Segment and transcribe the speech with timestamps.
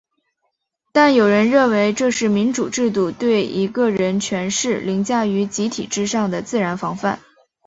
[0.91, 7.19] 但有人认为这是民主制度对一个人权势凌驾于集体之上的自然防范。